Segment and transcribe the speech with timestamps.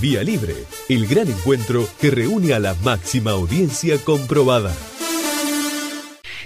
[0.00, 0.54] Vía Libre,
[0.88, 4.72] el gran encuentro que reúne a la máxima audiencia comprobada.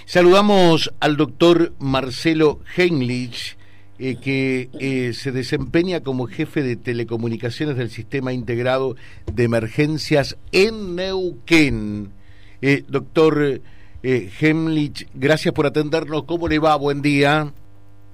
[0.05, 3.57] Saludamos al doctor Marcelo Heinlich,
[3.99, 8.97] eh, que eh, se desempeña como jefe de telecomunicaciones del Sistema Integrado
[9.33, 12.11] de Emergencias en Neuquén.
[12.63, 13.61] Eh, doctor
[14.03, 16.25] Heinlich, gracias por atendernos.
[16.25, 16.77] ¿Cómo le va?
[16.77, 17.53] Buen día.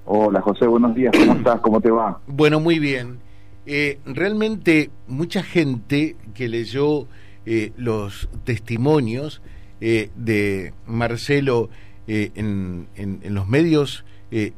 [0.07, 1.15] Hola José, buenos días.
[1.17, 1.61] ¿Cómo estás?
[1.61, 2.21] ¿Cómo te va?
[2.27, 3.24] Bueno, muy bien.
[3.67, 7.07] Eh, realmente mucha gente que leyó
[7.47, 9.41] eh, los testimonios
[9.81, 11.71] eh, de Marcelo
[12.07, 12.89] en,
[13.25, 14.05] los medios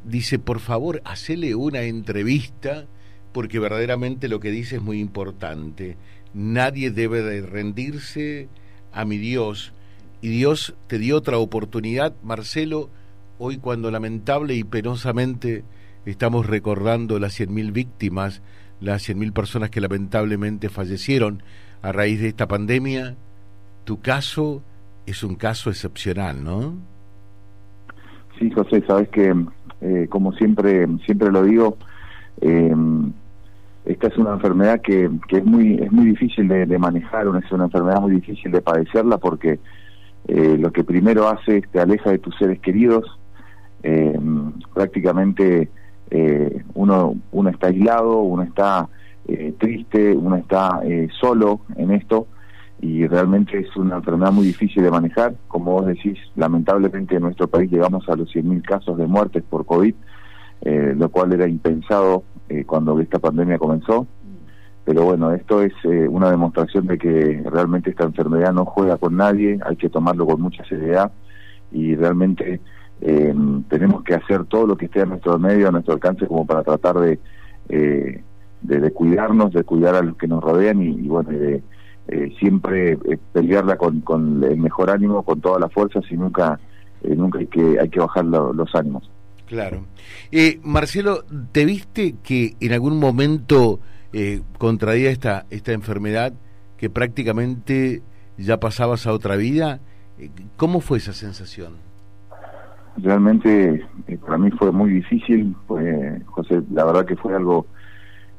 [0.03, 2.87] dice, por favor, hacele una entrevista
[3.31, 5.95] porque verdaderamente lo que dice es muy importante.
[6.33, 8.49] Nadie debe de rendirse
[8.91, 9.71] a mi Dios
[10.21, 12.89] y Dios te dio otra oportunidad, Marcelo,
[13.37, 15.63] hoy cuando lamentable y penosamente
[16.05, 18.41] estamos recordando las 100.000 víctimas
[18.79, 21.41] las 100.000 personas que lamentablemente fallecieron
[21.81, 23.15] a raíz de esta pandemia,
[23.85, 24.61] tu caso
[25.05, 26.73] es un caso excepcional, ¿no?
[28.37, 29.33] Sí, José, sabes que,
[29.81, 31.77] eh, como siempre siempre lo digo,
[32.41, 32.75] eh,
[33.85, 37.65] esta es una enfermedad que, que es muy es muy difícil de, manejar, es una
[37.65, 39.59] enfermedad muy difícil de padecerla porque
[40.27, 43.05] eh, lo que primero hace es te aleja de tus seres queridos,
[44.73, 45.69] prácticamente
[46.09, 48.87] eh, uno, uno está aislado, uno está
[49.27, 52.27] eh, triste, uno está eh, solo en esto
[52.79, 55.35] y realmente es una enfermedad muy difícil de manejar.
[55.47, 59.65] Como vos decís, lamentablemente en nuestro país llegamos a los 100.000 casos de muertes por
[59.65, 59.95] COVID,
[60.63, 62.23] lo cual era impensado
[62.67, 64.05] cuando esta pandemia comenzó.
[64.85, 69.59] Pero bueno, esto es una demostración de que realmente esta enfermedad no juega con nadie,
[69.65, 71.11] hay que tomarlo con mucha seriedad
[71.71, 72.61] y realmente
[73.01, 73.33] eh,
[73.69, 76.63] tenemos que hacer todo lo que esté a nuestro medio, a nuestro alcance, como para
[76.63, 77.19] tratar de,
[77.69, 78.23] eh,
[78.61, 81.61] de, cuidarnos, de cuidar a los que nos rodean y, bueno, de
[82.07, 86.59] eh, siempre eh, pelearla con, con el mejor ánimo, con todas las fuerzas y nunca,
[87.03, 89.09] nunca hay que, hay que bajar los ánimos.
[89.45, 89.85] Claro.
[90.63, 93.79] Marcelo, ¿te viste que en algún momento
[94.57, 96.33] contraía esta, esta enfermedad
[96.75, 98.01] que prácticamente
[98.37, 99.79] ya pasabas a otra vida?
[100.57, 101.86] ¿Cómo fue esa sensación?
[103.01, 107.65] Realmente eh, para mí fue muy difícil, pues, José, la verdad que fue algo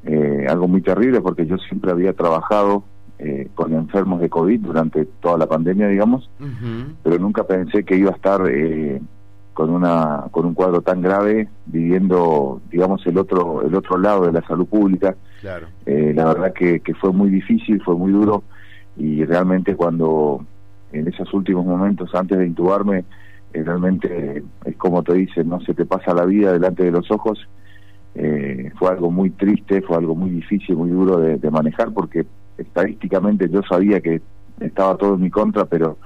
[0.05, 2.83] eh, algo muy terrible porque yo siempre había trabajado
[3.19, 6.29] eh, con enfermos de COVID durante toda la pandemia, digamos,
[7.03, 8.41] pero nunca pensé que iba a estar
[9.53, 14.31] con una con un cuadro tan grave viviendo, digamos, el otro el otro lado de
[14.31, 15.15] la salud pública.
[15.41, 15.67] Claro.
[15.85, 18.43] la verdad que, que fue muy difícil, fue muy duro
[18.97, 20.45] y realmente cuando
[20.91, 23.03] en esos últimos momentos antes de intubarme eh,
[23.53, 27.47] realmente es como te dicen, no se te pasa la vida delante de los ojos.
[28.15, 32.25] Eh, fue algo muy triste, fue algo muy difícil, muy duro de, manejar porque
[32.57, 34.21] estadísticamente yo sabía que
[34.59, 35.97] estaba todo en mi contra, pero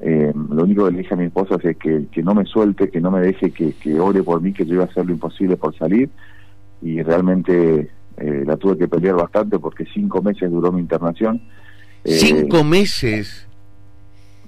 [0.00, 2.90] eh, lo único que le dije a mi esposa es que, que no me suelte,
[2.90, 5.12] que no me deje, que, que ore por mí, que yo iba a hacer lo
[5.12, 6.10] imposible por salir
[6.82, 11.40] y realmente la tuve que pelear bastante porque cinco meses duró mi internación.
[12.04, 13.48] ¿Cinco meses?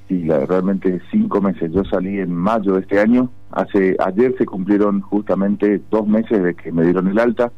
[0.09, 1.73] Sí, la, realmente cinco meses.
[1.73, 3.31] Yo salí en mayo de este año.
[3.51, 7.51] Hace ayer se cumplieron justamente dos meses de que me dieron el alta.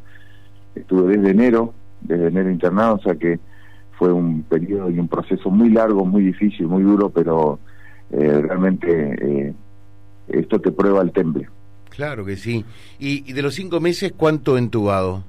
[0.75, 3.39] Estuve desde enero, desde enero internado, o sea que
[3.99, 7.59] fue un periodo y un proceso muy largo, muy difícil, muy duro, pero
[8.11, 9.53] eh, realmente eh,
[10.29, 11.49] esto te prueba el temple.
[11.89, 12.63] Claro que sí.
[12.97, 15.23] ¿Y, de los cinco meses cuánto entubado?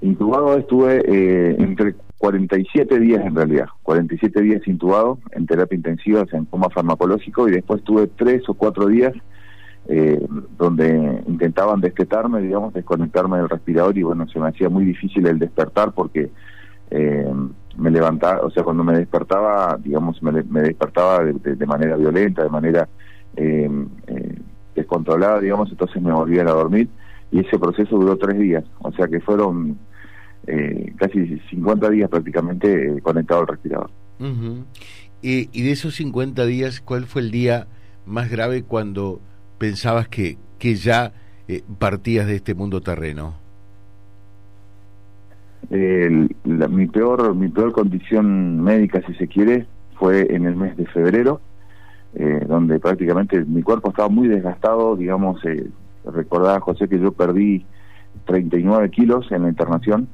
[0.00, 6.44] Intubado estuve eh, entre 47 días en realidad, 47 días intubado en terapia intensiva, en
[6.46, 9.12] coma farmacológico, y después tuve tres o cuatro días
[9.86, 10.26] eh,
[10.58, 15.38] donde intentaban destetarme, digamos, desconectarme del respirador, y bueno, se me hacía muy difícil el
[15.38, 16.30] despertar porque
[16.90, 17.32] eh,
[17.76, 22.88] me levantaba, o sea, cuando me despertaba, digamos, me, despertaba de, manera violenta, de manera
[23.36, 23.70] eh,
[24.74, 26.88] descontrolada, digamos, entonces me volvían a dormir,
[27.30, 29.78] y ese proceso duró tres días, o sea que fueron
[30.50, 33.90] eh, casi 50 días prácticamente eh, conectado al respirador.
[35.20, 37.66] y, de esos 50 días, ¿cuál fue el día
[38.06, 39.20] más grave cuando
[39.58, 41.12] pensabas que, que ya
[41.48, 43.34] eh, partías de este mundo terreno?
[45.70, 49.66] mi peor mi peor condición médica si se quiere
[49.98, 51.42] fue en el mes de febrero
[52.46, 55.42] donde prácticamente mi cuerpo estaba muy desgastado digamos
[56.06, 57.66] recordaba José que yo perdí
[58.24, 60.08] 39 kilos en la internación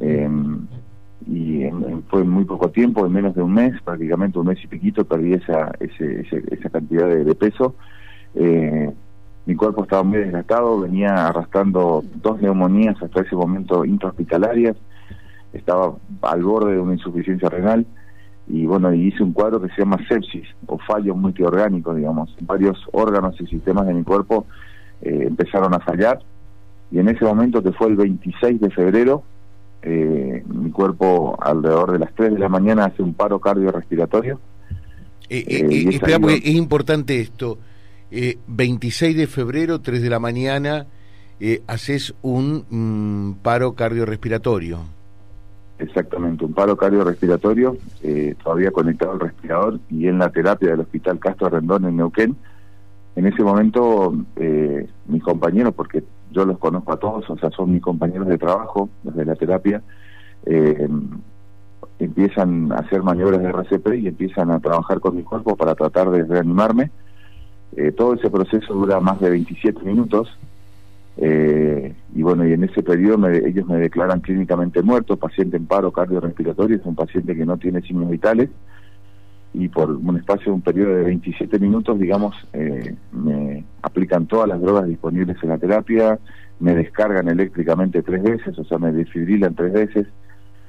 [0.00, 0.28] eh,
[1.26, 1.64] y
[2.08, 5.04] fue en muy poco tiempo, en menos de un mes, prácticamente un mes y piquito,
[5.04, 7.74] perdí esa, ese, esa cantidad de, peso.
[8.34, 8.92] Eh,
[9.46, 14.76] mi cuerpo estaba muy desgastado, venía arrastrando dos neumonías hasta ese momento intrahospitalarias.
[15.52, 17.86] estaba al borde de una insuficiencia renal
[18.48, 22.34] y bueno, hice un cuadro que se llama sepsis o fallo multiorgánico, digamos.
[22.42, 24.46] Varios órganos y sistemas de mi cuerpo
[25.02, 26.20] eh, empezaron a fallar
[26.92, 29.22] y en ese momento, que fue el 26 de febrero,
[29.82, 34.40] eh, mi cuerpo alrededor de las 3 de la mañana hace un paro cardiorrespiratorio.
[35.28, 37.58] Eh, eh, espera, porque es importante esto.
[38.46, 40.86] 26 de febrero, 3 de la mañana,
[41.66, 44.80] haces un mm, paro cardiorrespiratorio.
[45.82, 51.18] Exactamente, un paro cardiorrespiratorio, eh, todavía conectado al respirador y en la terapia del Hospital
[51.18, 52.36] Castro Rendón en Neuquén.
[53.16, 57.72] En ese momento, eh, mis compañeros, porque yo los conozco a todos, o sea, son
[57.72, 59.82] mis compañeros de trabajo desde la terapia,
[60.46, 60.88] eh,
[61.98, 66.10] empiezan a hacer maniobras de RCP y empiezan a trabajar con mi cuerpo para tratar
[66.10, 66.90] de reanimarme.
[67.96, 70.28] todo ese proceso dura más de 27 minutos
[71.16, 75.92] eh, y bueno, y en ese periodo ellos me declaran clínicamente muerto, paciente en paro
[75.92, 78.48] cardiorrespiratorio, es un paciente que no tiene signos vitales
[79.54, 84.48] y por un espacio de un periodo de 27 minutos, digamos, eh, me aplican todas
[84.48, 86.18] las drogas disponibles en la terapia,
[86.60, 90.06] me descargan eléctricamente tres veces, o sea, me desfibrilan tres veces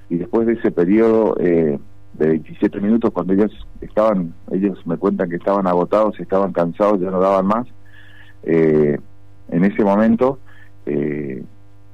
[0.10, 1.80] y después de ese periodo eh,
[2.14, 3.52] de 27 minutos, cuando ellos
[3.82, 7.68] estaban, ellos me cuentan que estaban agotados, estaban cansados, ya no daban más,
[8.44, 8.98] eh,
[9.50, 10.40] en ese momento
[10.86, 11.44] eh,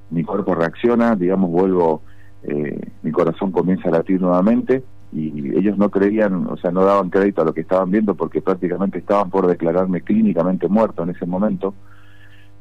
[0.10, 2.02] mi cuerpo reacciona, digamos, vuelvo,
[2.44, 7.10] eh, mi corazón comienza a latir nuevamente y ellos no creían, o sea, no daban
[7.10, 11.26] crédito a lo que estaban viendo porque prácticamente estaban por declararme clínicamente muerto en ese
[11.26, 11.74] momento.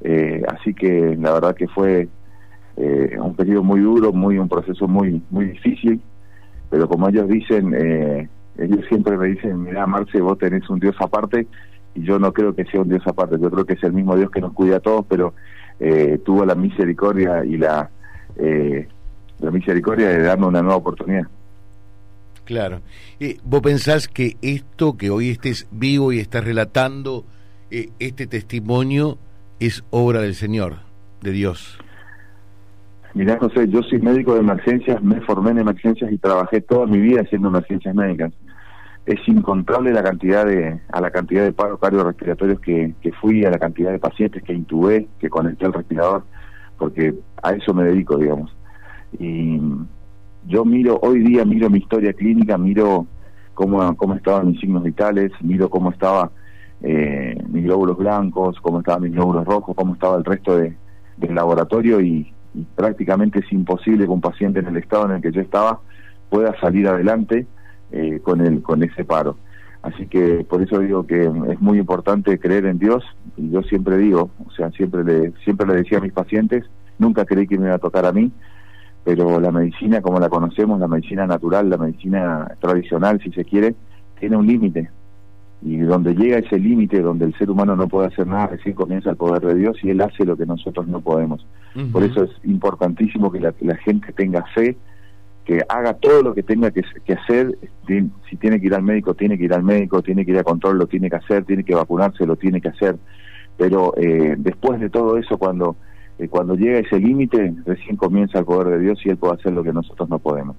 [0.01, 2.09] Eh, así que la verdad que fue
[2.77, 6.01] un periodo muy duro, muy un proceso muy muy difícil,
[6.71, 7.75] pero como ellos dicen,
[8.57, 11.49] ellos siempre me dicen, mira Marce, vos tenés un Dios aparte
[11.95, 14.17] y yo no creo que sea un Dios aparte, yo creo que es el mismo
[14.17, 15.35] Dios que nos cuida a todos, pero
[15.81, 17.89] eh, tuvo la misericordia y la,
[18.37, 18.89] eh,
[19.39, 21.27] la misericordia de darme una nueva oportunidad.
[22.49, 22.81] Claro.
[23.21, 27.27] Eh, ¿Vos pensás que esto, que hoy estés vivo y estás relatando,
[27.71, 29.19] este testimonio
[29.61, 30.77] es obra del Señor,
[31.21, 31.79] de Dios?
[33.13, 36.99] Mirá, José, yo soy médico de emergencias, me formé en emergencias y trabajé toda mi
[36.99, 38.33] vida haciendo emergencias médicas
[39.05, 43.51] es incontable la cantidad de a la cantidad de paros cardiorrespiratorios que, que fui, a
[43.51, 46.25] la cantidad de pacientes que intubé, que conecté al respirador,
[46.79, 48.55] porque a eso me dedico, digamos.
[49.19, 49.61] Y
[50.49, 53.07] yo miro, hoy día miro mi historia clínica, miro
[53.53, 56.31] cómo, cómo estaban mis signos vitales, miro cómo estaba
[56.81, 60.75] eh, mis glóbulos blancos, cómo estaban mis glóbulos rojos, cómo estaba el resto de,
[61.19, 62.33] del laboratorio y,
[62.75, 65.81] prácticamente es imposible que un paciente en el estado en el que yo estaba
[66.29, 67.47] pueda salir adelante
[67.93, 69.37] eh, con, el, con ese paro.
[69.83, 73.05] Así que por eso digo que es muy importante creer en Dios
[73.37, 76.65] y yo siempre digo, o sea, siempre le, siempre le decía a mis pacientes,
[76.99, 78.33] nunca creí que me iba a tocar a mí,
[79.09, 83.75] pero la medicina como la conocemos, la medicina natural, la medicina tradicional, si se quiere,
[84.21, 84.91] tiene un límite.
[85.63, 89.09] Y donde llega ese límite, donde el ser humano no puede hacer nada, recién comienza
[89.09, 91.47] el poder de Dios y Él hace lo que nosotros no podemos.
[91.91, 94.77] Por eso es importantísimo que la, la gente tenga fe,
[95.47, 96.83] que haga todo lo que tenga que,
[97.15, 97.57] hacer,
[98.29, 100.45] si tiene que ir al médico, tiene que ir al médico, tiene que ir a
[100.45, 102.99] control, lo tiene que hacer, tiene que vacunarse, lo tiene que hacer,
[103.57, 105.77] pero eh, después de todo eso, cuando,
[106.19, 109.53] eh, cuando llega ese límite, recién comienza el poder de Dios y Él puede hacer
[109.53, 110.57] lo que nosotros no podemos.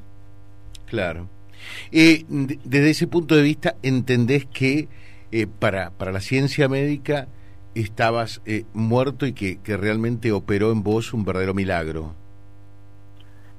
[0.86, 1.28] Claro.
[1.92, 4.88] Eh, desde ese punto de vista, ¿entendés que
[5.60, 7.28] para, para la ciencia médica
[7.76, 8.42] estabas
[8.74, 12.16] muerto y que, que realmente operó en vos un verdadero milagro?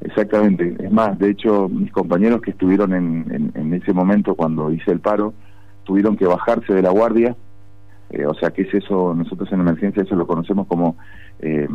[0.03, 4.93] Exactamente, es más, de hecho mis compañeros que estuvieron en, en, ese momento cuando hice
[4.93, 5.35] el paro
[5.85, 7.37] tuvieron que bajarse de la guardia,
[8.09, 9.15] eh, o sea, ¿qué es eso?
[9.15, 10.97] Nosotros en emergencia eso lo conocemos como,
[11.43, 11.69] eh,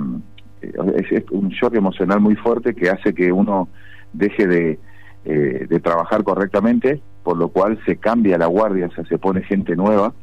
[0.61, 3.67] es, un shock emocional muy fuerte que hace que uno
[4.13, 4.79] deje de,
[5.25, 9.41] eh, de trabajar correctamente, por lo cual se cambia la guardia, o sea, se pone
[9.43, 10.13] gente nueva.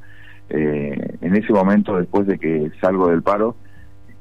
[0.48, 3.56] en ese momento, después de que salgo del paro,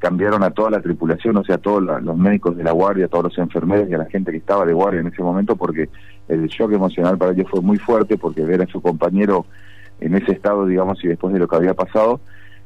[0.01, 3.07] cambiaron a toda la tripulación, o sea, a todos los médicos de la guardia, a
[3.07, 5.89] todos los enfermeros y a la gente que estaba de guardia en ese momento, porque
[6.27, 9.45] el shock emocional para ellos fue muy fuerte, porque ver a su compañero
[9.99, 12.19] en ese estado, digamos, y después de lo que había pasado,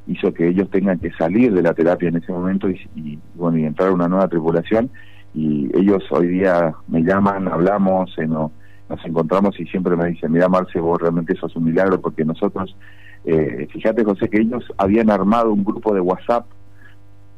[0.07, 3.65] hizo que ellos tengan que salir de la terapia en ese momento y, bueno, y
[3.65, 4.89] entrar a una nueva tripulación.
[5.33, 10.47] Y ellos hoy día me llaman, hablamos, eh, nos encontramos y siempre me dicen, mira
[10.47, 12.75] Marce, vos realmente eso es un milagro, porque nosotros,
[13.25, 16.45] eh, fíjate José, que ellos habían armado un grupo de WhatsApp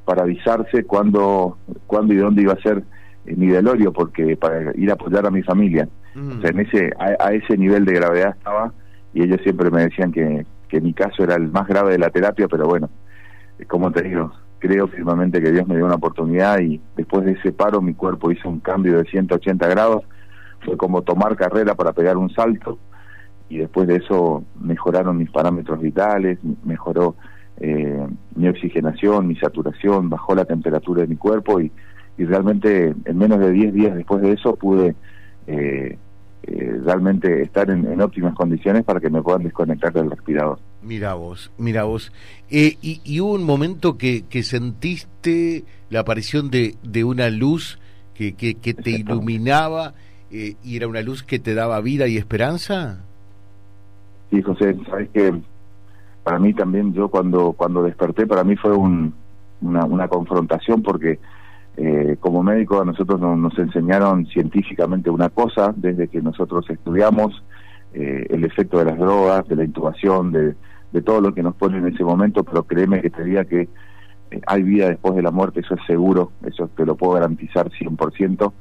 [0.05, 1.57] para avisarse cuándo,
[1.87, 2.83] cuándo y dónde iba a ser
[3.25, 5.87] mi velorio, porque para ir a apoyar a mi familia.
[6.15, 6.37] Mm.
[6.37, 8.73] O sea, en ese, a, ese nivel de gravedad estaba
[9.13, 12.09] y ellos siempre me decían que, que mi caso era el más grave de la
[12.09, 12.89] terapia, pero bueno,
[13.67, 17.51] como te digo, creo firmemente que Dios me dio una oportunidad y después de ese
[17.51, 20.03] paro mi cuerpo hizo un cambio de 180 grados,
[20.61, 22.79] fue como tomar carrera para pegar un salto
[23.49, 27.15] y después de eso mejoraron mis parámetros vitales, mejoró
[27.59, 28.05] eh,
[28.35, 31.71] mi oxigenación, mi saturación, bajó la temperatura de mi cuerpo y,
[32.17, 34.95] y realmente en menos de 10 días después de eso pude
[35.47, 35.97] eh,
[36.47, 40.59] eh, realmente estar en, óptimas condiciones para que me puedan desconectar del respirador.
[40.81, 42.13] Mira vos, mira vos.
[42.49, 47.79] Eh, y, hubo un momento que, que sentiste la aparición de, de una luz
[48.13, 49.93] que, que, te iluminaba
[50.31, 53.01] eh, y era una luz que te daba vida y esperanza.
[54.31, 55.33] Sí, José, sabes que
[56.23, 59.13] para mí también, yo cuando, cuando desperté, para mí fue un,
[59.61, 61.19] una, una confrontación porque
[61.77, 67.43] eh, como médico a nosotros nos enseñaron científicamente una cosa desde que nosotros estudiamos
[67.93, 70.55] eh, el efecto de las drogas, de la intubación, de,
[71.03, 73.69] todo lo que nos pone en ese momento, pero créeme que te diría que
[74.31, 77.69] eh, hay vida después de la muerte, eso es seguro, eso te lo puedo garantizar
[77.69, 78.51] 100%.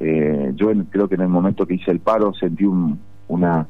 [0.00, 2.98] Eh, yo creo que en el momento que hice el paro sentí un,
[3.28, 3.66] una...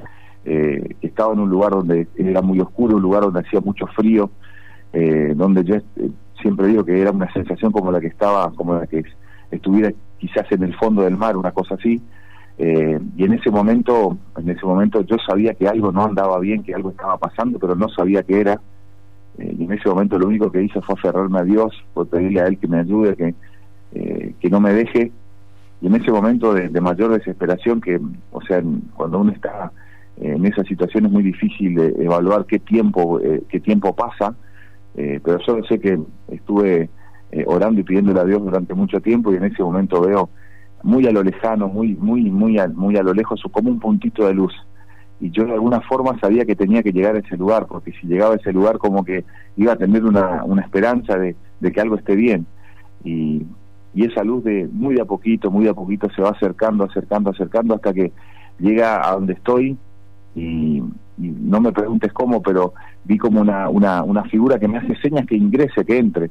[1.03, 4.31] Estaba en un lugar donde era muy oscuro, un lugar donde hacía mucho frío,
[5.35, 5.77] donde yo
[6.41, 9.05] siempre digo que era una sensación como la que estaba, como la que
[9.51, 12.01] estuviera quizás en el fondo del mar, una cosa así.
[12.59, 16.63] Eh, y en ese momento, en ese momento yo sabía que algo no andaba bien,
[16.65, 18.61] que algo estaba pasando, pero no sabía qué era.
[19.39, 22.41] Eh, y en ese momento lo único que hice fue aferrarme a Dios, por pedirle
[22.41, 23.35] a Él que me ayude, que,
[23.95, 25.13] eh, que no me deje.
[25.81, 28.01] Y en ese momento de, mayor desesperación, que,
[28.33, 28.61] o sea,
[28.95, 29.71] cuando uno está
[30.21, 34.35] en esa situación es muy difícil evaluar qué tiempo, qué tiempo pasa,
[34.99, 36.91] eh, pero yo sé que estuve
[37.31, 40.29] eh, orando y pidiéndole a Dios durante mucho tiempo y en ese momento veo
[40.83, 44.27] muy a lo lejano, muy muy muy a, muy a lo lejos como un puntito
[44.27, 44.53] de luz.
[45.21, 48.09] Y yo de alguna forma sabía que tenía que llegar a ese lugar, porque si
[48.09, 49.25] llegaba a ese lugar como que
[49.57, 52.47] iba a tener una, una esperanza de, que algo esté bien.
[53.05, 53.47] Y
[53.95, 57.31] esa luz de muy de a poquito, muy de a poquito se va acercando, acercando,
[57.31, 58.11] acercando hasta que
[58.59, 59.77] llega a donde estoy
[60.35, 60.83] y,
[61.17, 62.75] no me preguntes cómo, pero
[63.09, 66.27] vi como una, una, una figura que me hace señas que ingrese, que entre.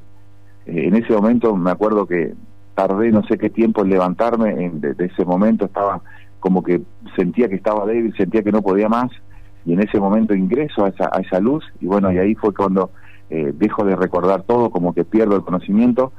[0.65, 2.35] Eh, en ese momento me acuerdo que
[2.75, 6.01] tardé no sé qué tiempo en levantarme, en, ese momento estaba
[6.39, 6.81] como que
[7.15, 9.11] sentía que estaba débil, sentía que no podía más,
[9.65, 12.53] y en ese momento ingreso a esa, a esa luz, y bueno, y ahí fue
[12.53, 12.91] cuando
[13.31, 16.13] eh, dejo de recordar todo, como que pierdo el conocimiento,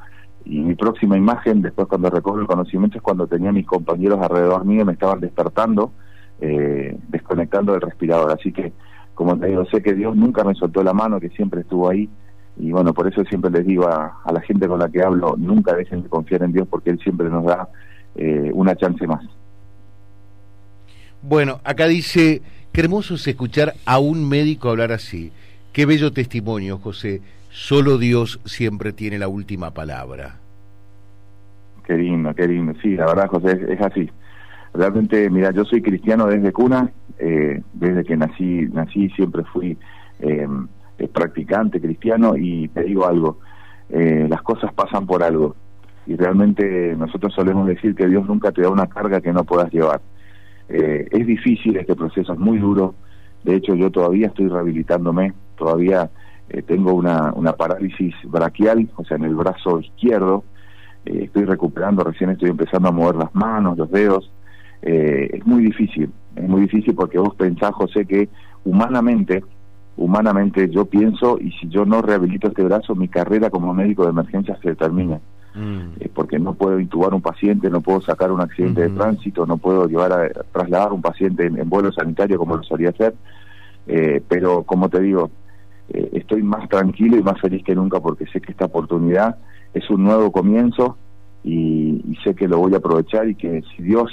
[0.44, 4.64] y mi próxima imagen, después cuando recobro el conocimiento, es cuando tenía mis compañeros alrededor
[4.64, 5.92] mío, me estaban despertando,
[6.40, 8.32] eh, desconectando del respirador.
[8.32, 8.72] Así que,
[9.18, 12.08] como te digo, sé que Dios nunca me soltó la mano, que siempre estuvo ahí.
[12.56, 15.74] Y bueno, por eso siempre les digo a, la gente con la que hablo, nunca
[15.74, 17.68] dejen de confiar en Dios porque Él siempre nos da
[18.14, 19.24] eh, una chance más.
[21.20, 25.32] Bueno, acá dice, qué hermoso es escuchar a un médico hablar así.
[25.72, 27.20] Qué bello testimonio, José.
[27.50, 30.36] Solo Dios siempre tiene la última palabra.
[31.84, 32.72] Qué lindo, qué lindo.
[32.80, 34.08] Sí, la verdad, José, es así.
[34.74, 39.76] Realmente, mira, yo soy cristiano desde cuna, eh, desde que nací, nací siempre fui
[40.20, 43.38] em, eh, practicante cristiano y te digo algo,
[43.88, 45.56] eh, las cosas pasan por algo.
[46.06, 49.72] Y realmente nosotros solemos decir que Dios nunca te da una carga que no puedas
[49.72, 50.00] llevar.
[50.68, 52.94] es difícil este proceso, es muy duro,
[53.42, 56.10] de hecho yo todavía estoy rehabilitándome, todavía
[56.66, 60.44] tengo una, una parálisis braquial, o sea, en el brazo izquierdo,
[61.06, 64.30] estoy recuperando, recién estoy empezando a mover las manos, los dedos,
[64.82, 68.28] eh, es muy difícil, es muy difícil porque vos pensás, José, que
[68.64, 69.42] humanamente,
[69.96, 74.10] humanamente yo pienso, y si yo no rehabilito este brazo, mi carrera como médico de
[74.10, 75.20] emergencia se termina.
[75.54, 76.00] Mm.
[76.00, 79.56] Eh, porque no puedo intubar un paciente, no puedo sacar un accidente de tránsito, no
[79.56, 83.14] puedo llevar a trasladar un paciente en, vuelo sanitario como lo solía hacer.
[83.86, 85.30] Eh, pero como te digo,
[85.88, 89.36] estoy más tranquilo y más feliz que nunca porque sé que esta oportunidad
[89.72, 90.98] es un nuevo comienzo
[91.42, 94.12] y, y sé que lo voy a aprovechar y que si Dios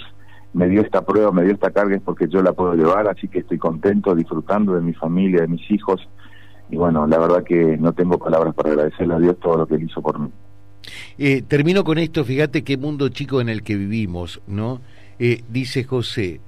[0.55, 3.27] me dio esta prueba, me dio esta carga es porque yo la puedo llevar, así
[3.27, 6.07] que estoy contento, disfrutando de mi familia, de mis hijos.
[6.69, 9.75] Y bueno, la verdad que no tengo palabras para agradecerle a Dios todo lo que
[9.75, 10.29] él hizo por mí.
[11.17, 14.79] Eh, termino con esto, fíjate qué mundo chico en el que vivimos, ¿no?
[15.19, 16.39] Eh, dice José,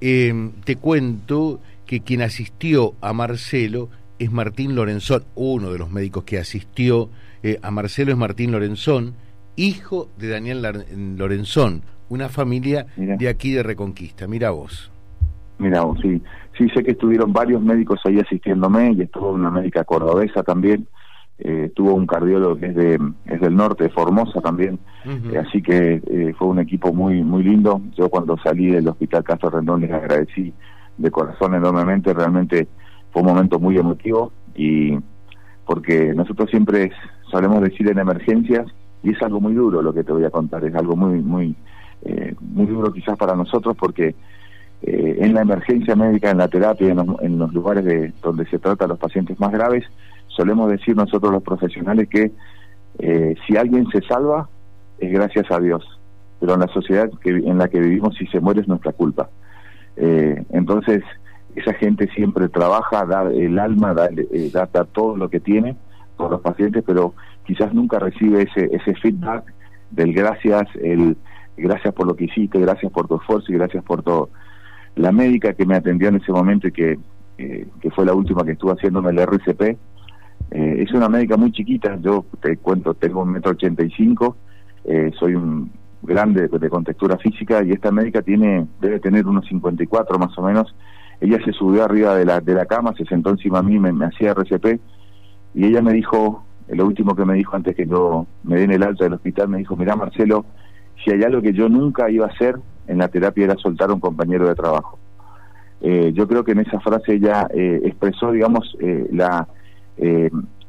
[0.00, 3.88] eh, te cuento que quien asistió a Marcelo
[4.20, 7.10] es Martín Lorenzón, uno de los médicos que asistió
[7.62, 9.14] a Marcelo es Martín Lorenzón,
[9.56, 10.62] hijo de Daniel
[11.16, 14.26] Lorenzón, una familia de aquí de Reconquista.
[14.26, 14.90] Mira vos.
[15.58, 16.22] Mira vos, sí.
[16.56, 20.86] Sí, sé que estuvieron varios médicos ahí asistiéndome y estuvo una médica cordobesa también.
[21.38, 24.78] Eh, estuvo un cardiólogo que es, de, es del norte, de Formosa también.
[25.04, 27.80] Eh, así que eh, fue un equipo muy muy lindo.
[27.96, 30.52] Yo cuando salí del hospital Castro Rendón les agradecí
[30.96, 32.12] de corazón enormemente.
[32.12, 32.66] Realmente
[33.12, 34.98] fue un momento muy emotivo y
[35.64, 36.90] porque nosotros siempre
[37.30, 38.66] solemos decir en emergencias,
[39.02, 41.54] y es algo muy duro lo que te voy a contar, es algo muy, muy,
[42.02, 44.14] eh, muy duro quizás para nosotros porque
[44.82, 48.84] eh, en la emergencia médica, en la terapia, en los, lugares de, donde se trata
[48.84, 49.84] a los pacientes más graves,
[50.28, 52.30] solemos decir nosotros los profesionales que
[53.00, 54.48] eh, si alguien se salva
[54.98, 55.84] es gracias a Dios,
[56.40, 59.28] pero en la sociedad que, en la que vivimos si se muere es nuestra culpa.
[59.96, 61.02] entonces,
[61.56, 64.08] esa gente siempre trabaja, da el alma, da,
[64.72, 65.76] da todo lo que tiene
[66.16, 67.14] por los pacientes, pero
[67.44, 69.52] quizás nunca recibe ese, ese feedback
[69.90, 71.16] del gracias, el
[71.58, 74.30] gracias por lo que hiciste, gracias por tu esfuerzo y gracias por todo.
[74.96, 76.98] La médica que me atendió en ese momento y que,
[77.38, 79.62] eh, que fue la última que estuvo haciéndome el RCP,
[80.50, 84.36] eh, es una médica muy chiquita, yo te cuento, tengo un metro ochenta y cinco,
[84.84, 85.70] eh, soy un
[86.02, 90.74] grande de, contextura física y esta médica tiene debe tener unos 54 más o menos.
[91.20, 93.92] Ella se subió arriba de la, de la cama, se sentó encima a mí, me,
[93.92, 94.80] me hacía RCP
[95.54, 98.82] y ella me dijo, lo último que me dijo antes que yo me den el
[98.82, 100.44] alta del hospital, me dijo, mira Marcelo,
[101.02, 103.94] si hay algo que yo nunca iba a hacer en la terapia era soltar a
[103.94, 104.98] un compañero de trabajo.
[105.80, 109.46] Eh, yo creo que en esa frase ella eh, expresó, digamos, eh, la,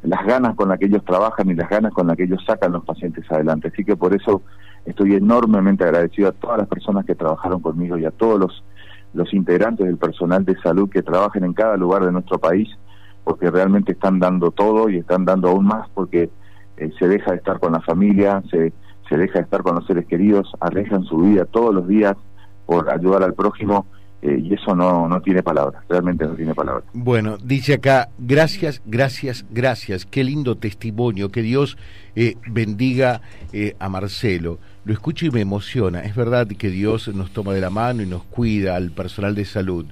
[0.03, 2.73] las ganas con las que ellos trabajan y las ganas con las que ellos sacan
[2.73, 3.69] los pacientes adelante.
[3.69, 4.41] Así que por eso
[4.85, 8.63] estoy enormemente agradecido a todas las personas que trabajaron conmigo y a todos los,
[9.13, 12.69] los integrantes del personal de salud que trabajan en cada lugar de nuestro país
[13.23, 16.29] porque realmente están dando todo y están dando aún más porque
[16.77, 18.73] eh, se deja de estar con la familia, se,
[19.09, 22.15] se deja de estar con los seres queridos, arriesgan su vida todos los días
[22.65, 23.87] por ayudar al prójimo
[24.21, 26.85] eh, y eso no, no tiene palabras, realmente no tiene palabras.
[26.93, 31.77] Bueno, dice acá, gracias, gracias, gracias, qué lindo testimonio, que Dios
[32.15, 33.21] eh, bendiga
[33.79, 34.59] a Marcelo.
[34.85, 38.05] Lo escucho y me emociona, es verdad que Dios nos toma de la mano y
[38.05, 39.85] nos cuida al personal de salud.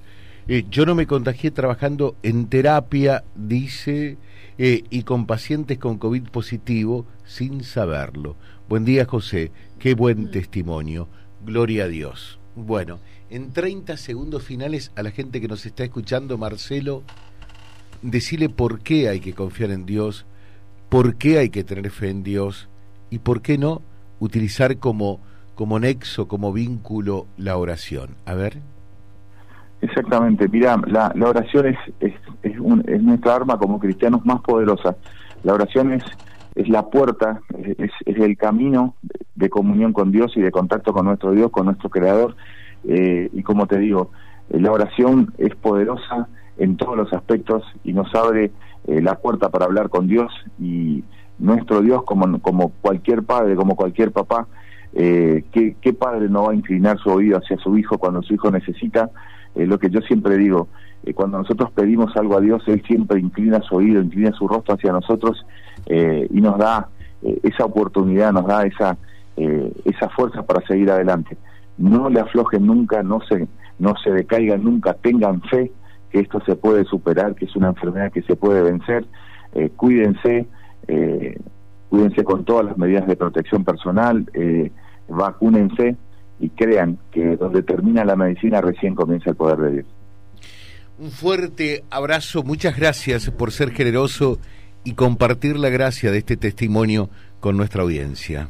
[0.50, 4.18] Eh, yo no me contagié trabajando en terapia, dice,
[4.58, 8.38] eh, y con pacientes con COVID positivo sin saberlo.
[8.70, 9.52] Buen día, José.
[9.80, 11.08] Qué buen testimonio.
[11.46, 12.38] Gloria a Dios.
[12.54, 17.04] Bueno, en 30 segundos finales a la gente que nos está escuchando, Marcelo,
[18.02, 20.26] decirle por qué hay que confiar en Dios,
[20.90, 22.68] por qué hay que tener fe en Dios
[23.10, 23.82] y por qué no
[24.20, 25.22] utilizar como,
[25.56, 28.16] como nexo, como vínculo la oración.
[28.26, 28.58] A ver.
[29.80, 32.60] Exactamente, mira, la, la oración es, es, es,
[33.02, 34.98] nuestra arma como cristianos más poderosa.
[35.44, 36.04] La oración es,
[36.58, 37.42] es la puerta,
[37.78, 38.96] es, es el camino
[39.36, 42.36] de comunión con Dios y de contacto con nuestro Dios, con nuestro Creador.
[42.84, 44.10] Eh, y como te digo,
[44.50, 48.52] eh, la oración es poderosa en todos los aspectos y nos abre
[48.88, 51.04] eh, la puerta para hablar con Dios y
[51.38, 54.48] nuestro Dios como, como cualquier padre, como cualquier papá,
[54.94, 58.50] ¿qué, ¿qué padre no va a inclinar su oído hacia su hijo cuando su hijo
[58.50, 59.12] necesita?
[59.66, 60.68] Lo que yo siempre digo,
[61.04, 64.76] eh, cuando nosotros pedimos algo a Dios, Él siempre inclina su oído, inclina su rostro
[64.76, 65.46] hacia nosotros
[65.86, 66.90] eh, y nos da
[67.22, 68.98] eh, esa oportunidad, nos da esa,
[69.38, 71.38] esa fuerza para seguir adelante.
[71.78, 75.72] No le aflojen nunca, no se, no se decaigan nunca, tengan fe
[76.10, 79.06] que esto se puede superar, que es una enfermedad que se puede vencer,
[79.76, 80.48] cuídense,
[81.90, 84.26] cuídense con todas las medidas de protección personal,
[85.08, 85.96] vacúnense
[86.40, 89.86] y crean que donde termina la medicina recién comienza el poder de Dios.
[91.00, 94.40] Un fuerte abrazo, muchas gracias por ser generoso
[94.84, 98.50] y compartir la gracia de este testimonio con nuestra audiencia.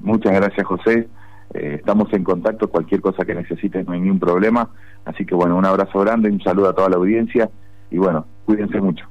[0.00, 1.08] Muchas gracias José,
[1.54, 4.70] eh, estamos en contacto, cualquier cosa que necesites no hay ningún problema,
[5.04, 7.50] así que bueno, un abrazo grande, un saludo a toda la audiencia
[7.90, 9.06] y bueno, cuídense mucho.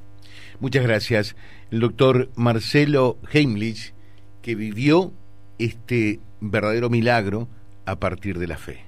[0.60, 1.36] Muchas gracias.
[1.70, 3.92] El doctor Marcelo Heimlich,
[4.40, 5.12] que vivió
[5.58, 7.48] este verdadero milagro
[7.86, 8.84] a partir de la fe.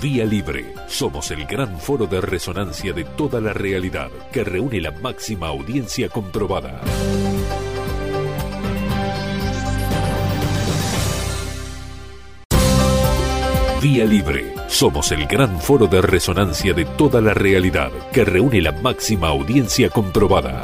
[0.00, 0.64] Vía Libre.
[0.86, 6.08] Somos el gran foro de resonancia de toda la realidad que reúne la máxima audiencia
[6.08, 6.80] comprobada.
[13.82, 14.54] Vía Libre.
[14.68, 19.90] Somos el gran foro de resonancia de toda la realidad que reúne la máxima audiencia
[19.90, 20.62] comprobada.